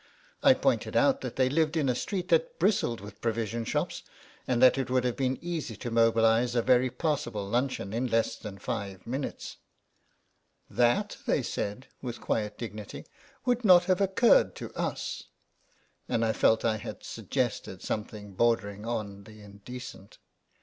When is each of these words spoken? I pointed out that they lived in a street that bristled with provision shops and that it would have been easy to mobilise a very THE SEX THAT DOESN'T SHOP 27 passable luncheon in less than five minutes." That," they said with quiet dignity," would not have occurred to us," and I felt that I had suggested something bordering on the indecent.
I 0.41 0.55
pointed 0.55 0.95
out 0.97 1.21
that 1.21 1.35
they 1.35 1.47
lived 1.47 1.77
in 1.77 1.87
a 1.87 1.93
street 1.93 2.29
that 2.29 2.57
bristled 2.57 3.01
with 3.01 3.21
provision 3.21 3.65
shops 3.65 4.01
and 4.47 4.59
that 4.59 4.79
it 4.79 4.89
would 4.89 5.03
have 5.03 5.15
been 5.15 5.37
easy 5.43 5.75
to 5.75 5.91
mobilise 5.91 6.55
a 6.55 6.63
very 6.63 6.89
THE 6.89 6.93
SEX 6.93 6.95
THAT 6.95 6.97
DOESN'T 6.97 6.97
SHOP 6.97 7.01
27 7.01 7.13
passable 7.13 7.49
luncheon 7.87 7.93
in 7.93 8.07
less 8.11 8.35
than 8.35 8.57
five 8.57 9.05
minutes." 9.05 9.57
That," 10.81 11.17
they 11.27 11.43
said 11.43 11.85
with 12.01 12.19
quiet 12.19 12.57
dignity," 12.57 13.05
would 13.45 13.63
not 13.63 13.83
have 13.83 14.01
occurred 14.01 14.55
to 14.55 14.73
us," 14.75 15.25
and 16.09 16.25
I 16.25 16.33
felt 16.33 16.61
that 16.61 16.69
I 16.71 16.77
had 16.77 17.03
suggested 17.03 17.83
something 17.83 18.33
bordering 18.33 18.87
on 18.87 19.25
the 19.25 19.43
indecent. 19.43 20.17